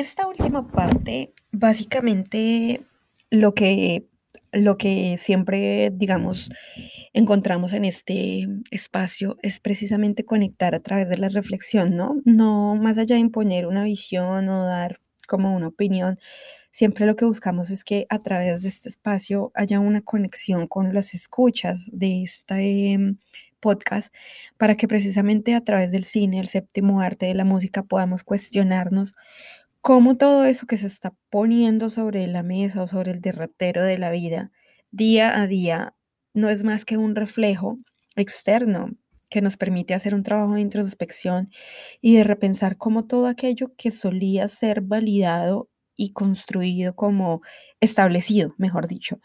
esta 0.05 0.27
última 0.27 0.67
parte, 0.67 1.33
básicamente 1.51 2.81
lo 3.31 3.55
que, 3.55 4.07
lo 4.51 4.77
que 4.77 5.17
siempre, 5.19 5.91
digamos, 5.91 6.51
encontramos 7.11 7.73
en 7.73 7.85
este 7.85 8.47
espacio 8.69 9.37
es 9.41 9.59
precisamente 9.59 10.23
conectar 10.23 10.75
a 10.75 10.79
través 10.79 11.09
de 11.09 11.17
la 11.17 11.29
reflexión, 11.29 11.95
¿no? 11.95 12.21
No 12.23 12.75
más 12.75 12.99
allá 12.99 13.15
de 13.15 13.21
imponer 13.21 13.65
una 13.65 13.83
visión 13.83 14.47
o 14.47 14.65
dar 14.65 15.01
como 15.27 15.55
una 15.55 15.69
opinión, 15.69 16.19
siempre 16.71 17.07
lo 17.07 17.15
que 17.15 17.25
buscamos 17.25 17.71
es 17.71 17.83
que 17.83 18.05
a 18.09 18.21
través 18.21 18.61
de 18.61 18.69
este 18.69 18.89
espacio 18.89 19.51
haya 19.55 19.79
una 19.79 20.01
conexión 20.01 20.67
con 20.67 20.93
las 20.93 21.15
escuchas 21.15 21.89
de 21.91 22.21
este 22.21 23.17
podcast 23.59 24.13
para 24.57 24.77
que 24.77 24.87
precisamente 24.87 25.55
a 25.55 25.61
través 25.61 25.91
del 25.91 26.03
cine, 26.03 26.39
el 26.39 26.47
séptimo 26.47 27.01
arte 27.01 27.25
de 27.25 27.33
la 27.33 27.43
música, 27.43 27.81
podamos 27.81 28.23
cuestionarnos 28.23 29.13
cómo 29.85 30.17
todo 30.17 30.45
eso 30.45 30.65
que 30.65 30.79
se 30.79 30.87
está 30.87 31.13
poniendo 31.29 31.91
sobre 31.91 32.25
la 32.25 32.41
mesa 32.41 32.81
o 32.81 32.87
sobre 32.87 33.11
el 33.11 33.21
derrotero 33.21 33.83
de 33.83 33.99
la 33.99 34.09
vida 34.09 34.51
día 34.89 35.39
a 35.39 35.45
día 35.45 35.95
no 36.33 36.49
es 36.49 36.63
más 36.63 36.85
que 36.85 36.97
un 36.97 37.13
reflejo 37.13 37.77
externo 38.15 38.89
que 39.29 39.41
nos 39.41 39.57
permite 39.57 39.93
hacer 39.93 40.15
un 40.15 40.23
trabajo 40.23 40.55
de 40.55 40.61
introspección 40.61 41.51
y 42.01 42.15
de 42.15 42.23
repensar 42.23 42.77
cómo 42.77 43.05
todo 43.05 43.27
aquello 43.27 43.75
que 43.77 43.91
solía 43.91 44.47
ser 44.47 44.81
validado 44.81 45.69
y 45.95 46.13
construido 46.13 46.95
como 46.95 47.41
establecido, 47.79 48.55
mejor 48.57 48.87
dicho, 48.87 49.19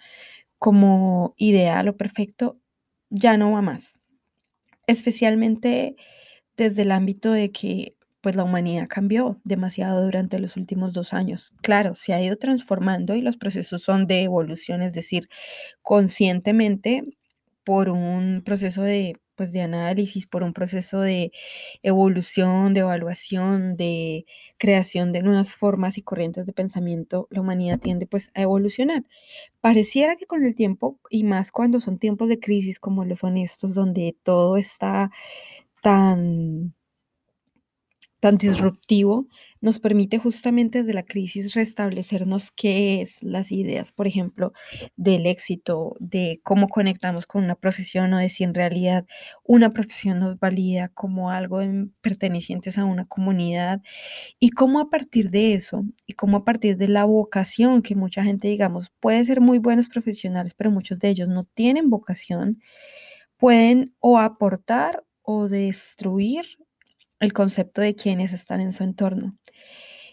como 0.58 1.32
ideal 1.38 1.88
o 1.88 1.96
perfecto, 1.96 2.60
ya 3.08 3.38
no 3.38 3.52
va 3.52 3.62
más. 3.62 3.98
Especialmente 4.86 5.96
desde 6.58 6.82
el 6.82 6.92
ámbito 6.92 7.32
de 7.32 7.50
que 7.50 7.96
pues 8.20 8.36
la 8.36 8.44
humanidad 8.44 8.86
cambió 8.88 9.40
demasiado 9.44 10.04
durante 10.04 10.38
los 10.38 10.56
últimos 10.56 10.92
dos 10.94 11.12
años. 11.14 11.52
Claro, 11.62 11.94
se 11.94 12.12
ha 12.14 12.22
ido 12.22 12.36
transformando 12.36 13.14
y 13.16 13.22
los 13.22 13.36
procesos 13.36 13.82
son 13.82 14.06
de 14.06 14.22
evolución, 14.24 14.82
es 14.82 14.94
decir, 14.94 15.28
conscientemente 15.82 17.04
por 17.64 17.90
un 17.90 18.42
proceso 18.44 18.82
de, 18.82 19.16
pues, 19.36 19.52
de 19.52 19.62
análisis, 19.62 20.26
por 20.26 20.42
un 20.42 20.52
proceso 20.54 21.00
de 21.00 21.32
evolución, 21.82 22.74
de 22.74 22.80
evaluación, 22.80 23.76
de 23.76 24.26
creación 24.58 25.12
de 25.12 25.22
nuevas 25.22 25.54
formas 25.54 25.98
y 25.98 26.02
corrientes 26.02 26.46
de 26.46 26.52
pensamiento, 26.54 27.28
la 27.30 27.40
humanidad 27.42 27.78
tiende 27.80 28.06
pues 28.06 28.30
a 28.34 28.42
evolucionar. 28.42 29.04
Pareciera 29.60 30.16
que 30.16 30.26
con 30.26 30.44
el 30.44 30.54
tiempo, 30.56 31.00
y 31.10 31.24
más 31.24 31.52
cuando 31.52 31.80
son 31.80 31.98
tiempos 31.98 32.28
de 32.30 32.40
crisis 32.40 32.80
como 32.80 33.04
los 33.04 33.20
son 33.20 33.36
estos, 33.38 33.74
donde 33.74 34.16
todo 34.24 34.56
está 34.58 35.10
tan 35.82 36.74
tan 38.20 38.36
disruptivo, 38.38 39.26
nos 39.62 39.78
permite 39.78 40.18
justamente 40.18 40.80
desde 40.80 40.94
la 40.94 41.02
crisis 41.02 41.54
restablecernos 41.54 42.50
qué 42.50 43.02
es 43.02 43.22
las 43.22 43.52
ideas, 43.52 43.92
por 43.92 44.06
ejemplo, 44.06 44.52
del 44.96 45.26
éxito, 45.26 45.96
de 46.00 46.40
cómo 46.42 46.68
conectamos 46.68 47.26
con 47.26 47.44
una 47.44 47.56
profesión 47.56 48.12
o 48.14 48.18
de 48.18 48.28
si 48.30 48.44
en 48.44 48.54
realidad 48.54 49.06
una 49.44 49.72
profesión 49.72 50.18
nos 50.18 50.38
valida 50.38 50.88
como 50.88 51.30
algo 51.30 51.60
en, 51.60 51.94
pertenecientes 52.00 52.78
a 52.78 52.84
una 52.84 53.06
comunidad 53.06 53.82
y 54.38 54.50
cómo 54.50 54.80
a 54.80 54.90
partir 54.90 55.30
de 55.30 55.54
eso 55.54 55.84
y 56.06 56.14
cómo 56.14 56.38
a 56.38 56.44
partir 56.44 56.76
de 56.76 56.88
la 56.88 57.04
vocación 57.04 57.82
que 57.82 57.96
mucha 57.96 58.24
gente, 58.24 58.48
digamos, 58.48 58.90
puede 59.00 59.24
ser 59.24 59.40
muy 59.40 59.58
buenos 59.58 59.88
profesionales, 59.88 60.54
pero 60.54 60.70
muchos 60.70 60.98
de 60.98 61.08
ellos 61.10 61.28
no 61.28 61.44
tienen 61.44 61.90
vocación, 61.90 62.60
pueden 63.38 63.94
o 64.00 64.18
aportar 64.18 65.04
o 65.22 65.48
destruir 65.48 66.46
el 67.20 67.32
concepto 67.32 67.80
de 67.80 67.94
quienes 67.94 68.32
están 68.32 68.60
en 68.60 68.72
su 68.72 68.84
entorno. 68.84 69.36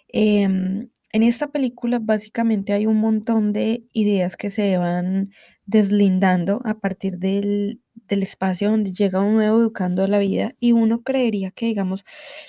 Em, 0.10 0.89
en 1.13 1.24
esta 1.24 1.48
película 1.48 2.00
básicamente 2.02 2.74
hay 2.74 2.86
un 2.86 2.98
montón 2.98 3.54
de 3.54 3.86
ideas 3.93 4.38
que 4.38 4.50
se 4.50 4.78
van 4.78 5.28
deslindando 5.65 6.62
a 6.65 6.80
partir 6.80 7.17
del, 7.20 7.82
del 8.08 8.24
espacio 8.24 8.70
donde 8.72 8.93
llega 8.93 9.22
un 9.22 9.36
nuevo 9.36 9.60
educando 9.60 10.04
a 10.04 10.08
la 10.08 10.20
vida 10.20 10.56
y 10.60 10.72
uno 10.74 11.04
creería 11.04 11.52
que, 11.52 11.65
digamos, 11.67 12.06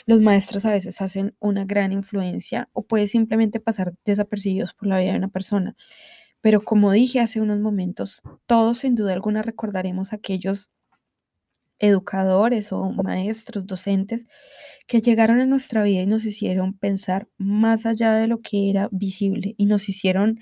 los 0.06 0.20
maestros 0.20 0.64
a 0.64 0.70
veces 0.72 1.00
hacen 1.00 1.34
una 1.40 1.64
gran 1.64 1.92
influencia 1.92 2.68
o 2.72 2.86
puede 2.86 3.08
simplemente 3.08 3.60
pasar 3.60 3.94
desapercibidos 4.04 4.74
por 4.74 4.88
la 4.88 4.98
vida 5.00 5.12
de 5.12 5.18
una 5.18 5.28
persona. 5.28 5.76
Pero 6.40 6.62
como 6.62 6.92
dije 6.92 7.20
hace 7.20 7.40
unos 7.40 7.60
momentos, 7.60 8.22
todos 8.46 8.78
sin 8.78 8.94
duda 8.94 9.12
alguna 9.12 9.42
recordaremos 9.42 10.12
aquellos 10.12 10.70
educadores 11.80 12.72
o 12.72 12.90
maestros, 12.92 13.66
docentes, 13.66 14.26
que 14.86 15.00
llegaron 15.02 15.40
a 15.40 15.46
nuestra 15.46 15.82
vida 15.84 16.02
y 16.02 16.06
nos 16.06 16.24
hicieron 16.26 16.74
pensar 16.78 17.28
más 17.38 17.86
allá 17.86 18.14
de 18.14 18.28
lo 18.28 18.40
que 18.42 18.70
era 18.70 18.88
visible 18.92 19.54
y 19.58 19.66
nos 19.66 19.88
hicieron 19.88 20.40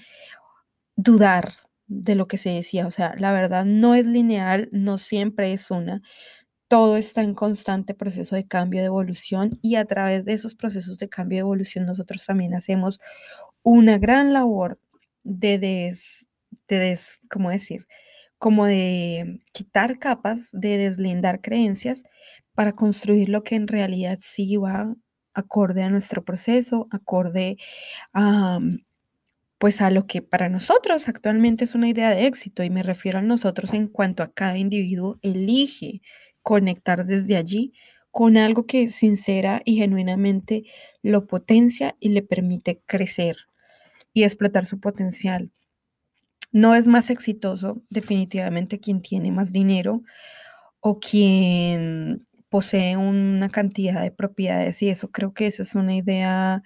dudar 0.96 1.54
de 1.86 2.14
lo 2.14 2.26
que 2.28 2.38
se 2.38 2.50
decía. 2.50 2.86
O 2.86 2.90
sea, 2.90 3.14
la 3.18 3.32
verdad 3.32 3.64
no 3.64 3.94
es 3.94 4.06
lineal, 4.06 4.68
no 4.72 4.98
siempre 4.98 5.52
es 5.52 5.70
una. 5.70 6.02
Todo 6.68 6.96
está 6.96 7.22
en 7.22 7.34
constante 7.34 7.94
proceso 7.94 8.36
de 8.36 8.46
cambio, 8.48 8.80
de 8.80 8.86
evolución 8.86 9.58
y 9.62 9.76
a 9.76 9.84
través 9.86 10.24
de 10.24 10.34
esos 10.34 10.54
procesos 10.54 10.98
de 10.98 11.08
cambio, 11.08 11.36
de 11.38 11.40
evolución, 11.40 11.86
nosotros 11.86 12.24
también 12.26 12.54
hacemos 12.54 13.00
una 13.62 13.98
gran 13.98 14.32
labor 14.34 14.78
de 15.24 15.58
des, 15.58 16.26
de 16.68 16.78
des, 16.78 17.20
¿cómo 17.30 17.50
decir? 17.50 17.86
Como 18.38 18.66
de 18.66 19.40
quitar 19.52 19.98
capas, 19.98 20.50
de 20.52 20.78
deslindar 20.78 21.40
creencias 21.40 22.04
para 22.54 22.72
construir 22.74 23.28
lo 23.28 23.42
que 23.44 23.56
en 23.56 23.68
realidad 23.68 24.18
sí 24.20 24.56
va 24.56 24.94
acorde 25.34 25.82
a 25.82 25.90
nuestro 25.90 26.24
proceso, 26.24 26.88
acorde 26.90 27.56
a, 28.14 28.60
pues 29.58 29.80
a 29.80 29.90
lo 29.90 30.06
que 30.06 30.22
para 30.22 30.48
nosotros 30.48 31.08
actualmente 31.08 31.64
es 31.64 31.74
una 31.74 31.88
idea 31.88 32.10
de 32.10 32.26
éxito 32.26 32.62
y 32.62 32.70
me 32.70 32.82
refiero 32.82 33.18
a 33.18 33.22
nosotros 33.22 33.72
en 33.74 33.88
cuanto 33.88 34.22
a 34.22 34.32
cada 34.32 34.58
individuo 34.58 35.18
elige 35.22 36.02
conectar 36.42 37.06
desde 37.06 37.36
allí 37.36 37.72
con 38.10 38.36
algo 38.36 38.66
que 38.66 38.90
sincera 38.90 39.62
y 39.64 39.76
genuinamente 39.76 40.64
lo 41.02 41.26
potencia 41.26 41.96
y 42.00 42.10
le 42.10 42.22
permite 42.22 42.80
crecer 42.86 43.36
y 44.14 44.24
explotar 44.24 44.66
su 44.66 44.80
potencial. 44.80 45.52
No 46.56 46.74
es 46.74 46.86
más 46.86 47.10
exitoso 47.10 47.82
definitivamente 47.90 48.80
quien 48.80 49.02
tiene 49.02 49.30
más 49.30 49.52
dinero 49.52 50.02
o 50.80 51.00
quien 51.00 52.26
posee 52.48 52.96
una 52.96 53.50
cantidad 53.50 54.02
de 54.02 54.10
propiedades 54.10 54.80
y 54.82 54.88
eso 54.88 55.10
creo 55.10 55.34
que 55.34 55.48
esa 55.48 55.64
es 55.64 55.74
una 55.74 55.94
idea 55.94 56.62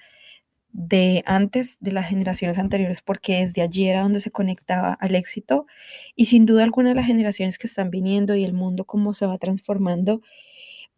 de 0.73 1.25
antes, 1.27 1.79
de 1.81 1.93
las 1.93 2.09
generaciones 2.09 2.59
anteriores, 2.59 3.03
porque 3.03 3.41
desde 3.41 3.63
allí 3.63 3.89
era 3.89 4.03
donde 4.03 4.21
se 4.21 4.31
conectaba 4.31 4.93
al 4.95 5.17
éxito 5.17 5.67
y 6.15 6.27
sin 6.27 6.47
duda 6.47 6.63
alguna 6.63 6.95
las 6.95 7.07
generaciones 7.07 7.59
que 7.59 7.67
están 7.67 7.91
viniendo 7.91 8.37
y 8.37 8.45
el 8.45 8.53
mundo 8.53 8.85
cómo 8.85 9.13
se 9.13 9.27
va 9.27 9.39
transformando, 9.39 10.23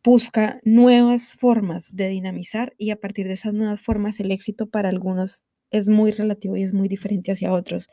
busca 0.05 0.61
nuevas 0.65 1.35
formas 1.35 1.97
de 1.97 2.09
dinamizar 2.09 2.75
y 2.79 2.91
a 2.91 3.01
partir 3.01 3.27
de 3.29 3.35
esas 3.35 3.55
nuevas 3.55 3.81
formas 3.81 4.21
el 4.21 4.33
éxito 4.33 4.69
para 4.69 4.91
algunos 4.91 5.45
es 5.73 5.89
muy 5.89 6.13
relativo 6.13 6.57
y 6.57 6.63
es 6.63 6.73
muy 6.73 6.89
diferente 6.89 7.33
hacia 7.33 7.53
otros. 7.53 7.89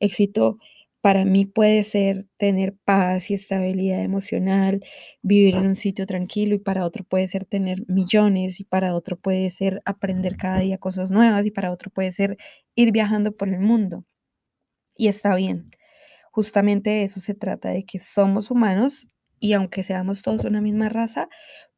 Éxito 0.00 0.58
para 1.02 1.24
mí 1.24 1.46
puede 1.46 1.82
ser 1.84 2.26
tener 2.38 2.76
paz 2.84 3.30
y 3.30 3.34
estabilidad 3.34 4.02
emocional, 4.04 4.84
vivir 5.22 5.56
en 5.56 5.66
un 5.66 5.74
sitio 5.74 6.06
tranquilo 6.06 6.54
y 6.54 6.58
para 6.60 6.84
otro 6.86 7.04
puede 7.04 7.26
ser 7.28 7.44
tener 7.44 7.84
millones 7.88 8.60
y 8.60 8.64
para 8.64 8.94
otro 8.94 9.16
puede 9.18 9.50
ser 9.50 9.82
aprender 9.84 10.36
cada 10.36 10.60
día 10.60 10.78
cosas 10.78 11.10
nuevas 11.10 11.44
y 11.44 11.50
para 11.50 11.72
otro 11.72 11.90
puede 11.90 12.12
ser 12.12 12.36
ir 12.76 12.92
viajando 12.92 13.32
por 13.36 13.48
el 13.48 13.58
mundo. 13.60 14.04
Y 14.96 15.08
está 15.08 15.34
bien. 15.36 15.70
Justamente 16.32 16.90
de 16.90 17.04
eso 17.04 17.20
se 17.20 17.34
trata, 17.34 17.70
de 17.70 17.84
que 17.84 17.98
somos 17.98 18.50
humanos 18.50 19.08
y 19.40 19.54
aunque 19.54 19.82
seamos 19.82 20.22
todos 20.22 20.44
una 20.44 20.60
misma 20.62 20.88
raza, 20.88 21.28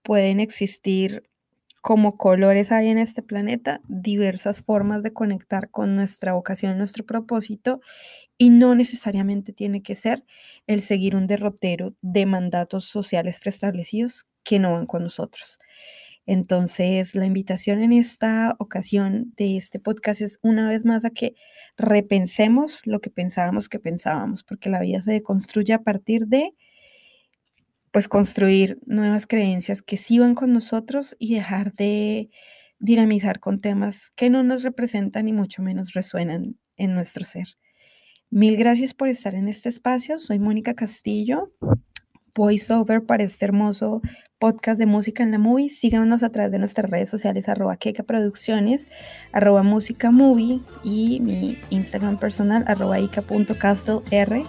pueden 0.02 0.40
existir 0.40 1.24
como 1.84 2.16
colores 2.16 2.72
hay 2.72 2.88
en 2.88 2.96
este 2.96 3.22
planeta, 3.22 3.82
diversas 3.88 4.62
formas 4.62 5.02
de 5.02 5.12
conectar 5.12 5.68
con 5.70 5.94
nuestra 5.94 6.32
vocación, 6.32 6.78
nuestro 6.78 7.04
propósito, 7.04 7.82
y 8.38 8.48
no 8.48 8.74
necesariamente 8.74 9.52
tiene 9.52 9.82
que 9.82 9.94
ser 9.94 10.24
el 10.66 10.82
seguir 10.82 11.14
un 11.14 11.26
derrotero 11.26 11.94
de 12.00 12.24
mandatos 12.24 12.86
sociales 12.86 13.38
preestablecidos 13.38 14.24
que 14.44 14.58
no 14.58 14.72
van 14.72 14.86
con 14.86 15.02
nosotros. 15.02 15.58
Entonces, 16.24 17.14
la 17.14 17.26
invitación 17.26 17.82
en 17.82 17.92
esta 17.92 18.56
ocasión 18.58 19.34
de 19.36 19.58
este 19.58 19.78
podcast 19.78 20.22
es 20.22 20.38
una 20.40 20.70
vez 20.70 20.86
más 20.86 21.04
a 21.04 21.10
que 21.10 21.34
repensemos 21.76 22.80
lo 22.84 23.02
que 23.02 23.10
pensábamos 23.10 23.68
que 23.68 23.78
pensábamos, 23.78 24.42
porque 24.42 24.70
la 24.70 24.80
vida 24.80 25.02
se 25.02 25.12
deconstruye 25.12 25.74
a 25.74 25.82
partir 25.82 26.28
de 26.28 26.54
pues 27.94 28.08
construir 28.08 28.80
nuevas 28.86 29.24
creencias 29.24 29.80
que 29.80 29.96
sí 29.96 30.18
van 30.18 30.34
con 30.34 30.52
nosotros 30.52 31.14
y 31.20 31.36
dejar 31.36 31.74
de 31.74 32.28
dinamizar 32.80 33.38
con 33.38 33.60
temas 33.60 34.10
que 34.16 34.30
no 34.30 34.42
nos 34.42 34.64
representan 34.64 35.28
y 35.28 35.32
mucho 35.32 35.62
menos 35.62 35.92
resuenan 35.92 36.58
en 36.76 36.94
nuestro 36.96 37.24
ser. 37.24 37.46
Mil 38.30 38.56
gracias 38.56 38.94
por 38.94 39.06
estar 39.06 39.36
en 39.36 39.46
este 39.46 39.68
espacio. 39.68 40.18
Soy 40.18 40.40
Mónica 40.40 40.74
Castillo, 40.74 41.52
voiceover 42.34 43.06
para 43.06 43.22
este 43.22 43.44
hermoso 43.44 44.02
podcast 44.40 44.80
de 44.80 44.86
música 44.86 45.22
en 45.22 45.30
la 45.30 45.38
movie. 45.38 45.70
Síganos 45.70 46.24
a 46.24 46.30
través 46.30 46.50
de 46.50 46.58
nuestras 46.58 46.90
redes 46.90 47.08
sociales 47.08 47.48
arroba 47.48 47.76
Keka 47.76 48.02
Producciones, 48.02 48.88
arroba 49.30 49.62
música 49.62 50.10
movie 50.10 50.62
y 50.82 51.20
mi 51.20 51.58
Instagram 51.70 52.18
personal 52.18 52.64
arroba 52.66 52.98
ica.castlr. 52.98 54.42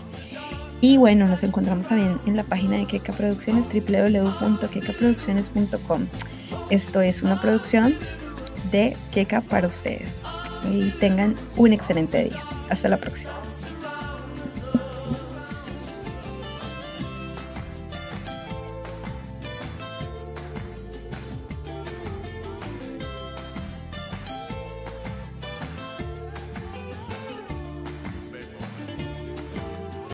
Y 0.82 0.98
bueno, 0.98 1.28
nos 1.28 1.44
encontramos 1.44 1.88
también 1.88 2.20
en 2.26 2.36
la 2.36 2.44
página 2.44 2.76
de 2.78 2.86
Keka 2.86 3.14
Producciones 3.14 3.66
www.kekaproducciones.com. 3.68 6.08
Esto 6.70 7.02
es 7.02 7.22
una 7.22 7.42
producción 7.42 7.96
de 8.72 8.98
Keka 9.12 9.42
para 9.42 9.68
ustedes. 9.68 10.10
Y 10.72 10.90
tengan 11.00 11.36
un 11.58 11.74
excelente 11.74 12.24
día. 12.26 12.42
Hasta 12.70 12.88
la 12.90 12.98
próxima. 12.98 13.32